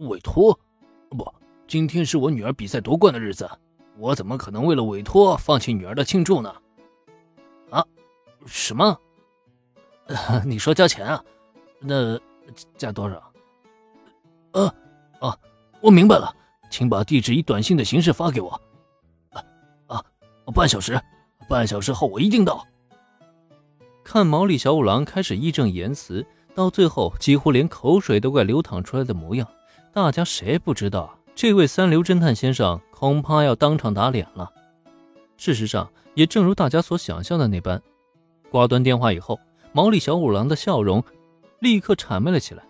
[0.00, 0.58] 委托？
[1.10, 1.34] 不，
[1.66, 3.48] 今天是我女儿比赛夺冠的日子，
[3.98, 6.54] 我怎么可能为了委托放弃女儿的庆祝呢？
[7.70, 7.84] 啊？
[8.46, 8.98] 什么？
[10.44, 11.22] 你说交钱啊？
[11.78, 12.18] 那
[12.76, 13.32] 加多少？
[14.52, 14.66] 呃，
[15.20, 15.36] 啊，
[15.80, 16.34] 我明白了，
[16.70, 18.60] 请把地址以短信的形式发给我。
[19.30, 19.44] 啊
[19.86, 20.04] 啊，
[20.54, 21.00] 半小时，
[21.48, 22.66] 半小时后我一定到。
[24.02, 29.46] 看毛利小五郎开始义正言辞，到最后几乎连口水都快流淌出来的模样，
[29.92, 34.50] 大家谁不知道这位三流侦探先生恐怕要当场打脸了。
[35.36, 37.82] 事实上，也正如大家所想象的那般，
[38.50, 39.38] 挂断电话以后，
[39.72, 41.02] 毛利小五郎的笑容
[41.58, 42.62] 立刻谄媚了起来。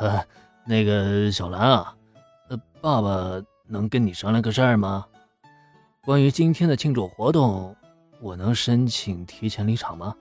[0.64, 1.94] 那个小兰啊，
[2.48, 5.04] 呃，爸爸能跟你商量个事儿吗？
[6.02, 7.74] 关于今天的庆祝活动。
[8.20, 10.14] 我能申请提前离场吗？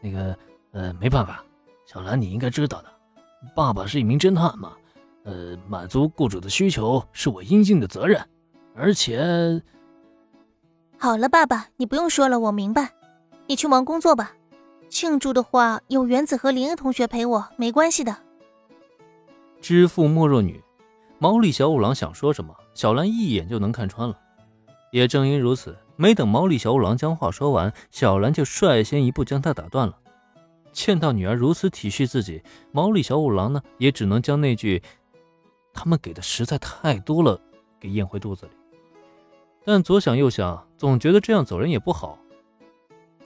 [0.00, 0.36] 那个，
[0.72, 1.44] 呃，没办法，
[1.86, 2.88] 小兰，你应该知道的，
[3.54, 4.72] 爸爸是一名侦探嘛，
[5.24, 8.24] 呃，满足雇主的需求是我应尽的责任。
[8.74, 9.62] 而且，
[10.98, 12.92] 好了，爸爸，你不用说了，我明白，
[13.46, 14.32] 你去忙工作吧。
[14.88, 18.16] 庆祝的话，有原子和林恩同学陪我，没关系的。
[19.60, 20.62] 知父莫若女，
[21.18, 24.18] 毛利小五郎想说什么，小兰一眼就能看穿了。
[24.90, 25.76] 也正因如此。
[25.96, 29.98] 没等毛利小五郎将话说完，小兰就率先一步将他打断了。
[30.72, 34.82] 见到女儿如此体恤自己，毛利小五郎呢，也只能将那句
[35.74, 37.40] “他们给的实在太多了”
[37.80, 38.52] 给咽回肚子里。
[39.64, 42.18] 但左想右想，总觉得这样走人也不好。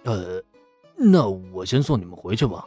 [0.04, 0.42] 呃，
[0.96, 2.66] 那我先送你们回去吧。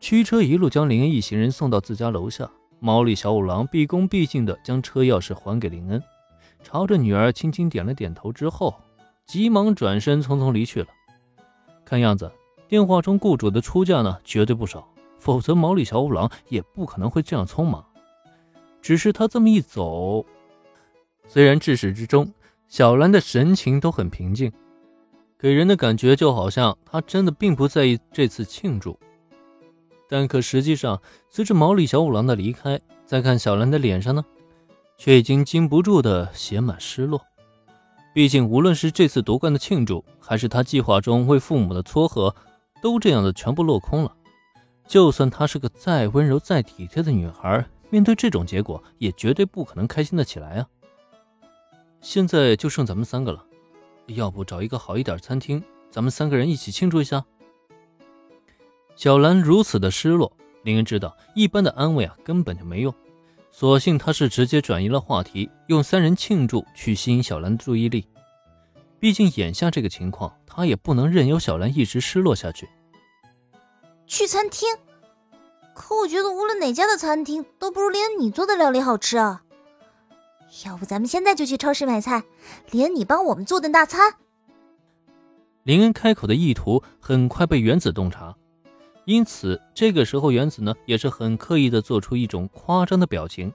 [0.00, 6.02] 驱车一路将林恩一行人送到自家楼下，毛利小五郎毕恭毕敬地将车钥匙还给林恩。
[6.62, 8.74] 朝着女儿轻轻点了点头之后，
[9.26, 10.88] 急忙转身匆匆离去了。
[11.84, 12.30] 看样子，
[12.74, 14.84] 电话中雇主的出价呢，绝对不少，
[15.20, 17.84] 否则毛利小五郎也不可能会这样匆忙。
[18.82, 20.26] 只是他这么一走，
[21.24, 22.28] 虽然至始至终
[22.66, 24.52] 小兰的神情都很平静，
[25.38, 28.98] 给人的感觉就好像他真的并不在意这次庆祝。
[30.08, 31.00] 但可实际上，
[31.30, 34.24] 随着毛利小五郎的离开，再看小兰的脸上呢？
[34.98, 37.22] 却已经禁不住的写满失落。
[38.12, 42.34] 毕竟，无论是这次夺冠的庆祝，还是他计划中为父母的撮合，
[42.84, 44.14] 都这样的全部落空了。
[44.86, 50.68] 就算她是个再温柔、再体贴的女孩，面对这种结果，也绝对不可能开心的起来啊！
[52.02, 53.42] 现在就剩咱们三个了，
[54.08, 57.24] 要不找一个好一点的餐厅，咱们三个人一起庆祝一下？
[58.96, 60.30] 小兰如此的失落，
[60.62, 62.94] 林恩知道，一般的安慰啊，根本就没用。
[63.50, 68.06] 所幸他是直接转移了话题，用三人庆祝去吸引小兰的注意力。
[68.98, 72.68] 毕竟眼下这个情况，他也不能任由小兰一直失落下去。
[74.06, 74.68] 去餐厅？
[75.74, 79.42] 可我觉得无论哪家的餐厅都不如连你做的料理好吃啊！
[80.64, 82.22] 要不咱们现在就去超市买菜，
[82.70, 84.14] 连你帮我们做顿大餐。
[85.64, 88.34] 林恩开口的意图很快被原子洞察。
[89.04, 93.52] 因此，这个时候原子呢也是很刻意的做出一种夸张的表情，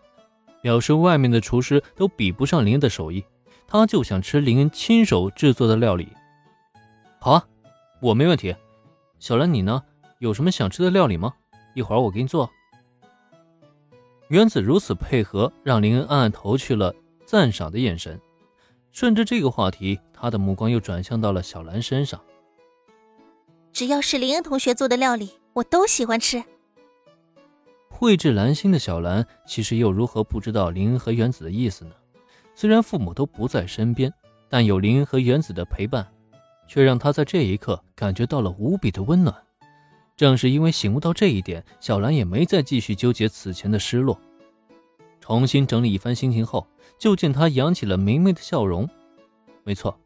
[0.62, 3.24] 表示外面的厨师都比不上林恩的手艺，
[3.72, 6.10] 他就想吃林恩亲手制作的料理。
[7.20, 7.48] 好啊，
[8.02, 8.56] 我没问题。
[9.20, 9.84] 小兰，你呢？
[10.18, 11.36] 有什么想吃的料理吗？
[11.76, 12.50] 一会儿我给你做。
[14.30, 16.96] 原子如此配合，让林恩暗暗投去了
[17.28, 18.20] 赞赏的眼神。
[18.92, 22.20] 顺着这个话题，他的目光又转向到了小兰身上。
[23.72, 25.34] 只要是林恩同学做的料理。
[25.54, 26.44] 我都喜欢吃。
[27.90, 31.92] 蕙质兰心的小兰，其实又如何不知道林恩和原子的意思呢？
[32.60, 34.14] 虽然父母都不在身边，
[34.50, 36.06] 但有林和原子的陪伴，
[36.68, 39.34] 却让他在这一刻感觉到了无比的温暖。
[40.18, 44.20] 正是因为醒悟到这一点，小兰也没再继续纠结此前的失落。
[45.22, 46.68] 重新整理一番心情后，
[46.98, 48.86] 就见他扬起了明媚的笑容。
[49.64, 49.98] 没错，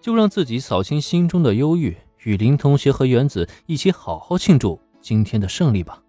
[0.00, 1.94] 就让自己扫清心中的忧郁。
[2.24, 6.02] 与林同学和原子一起好好庆祝今天的胜利吧。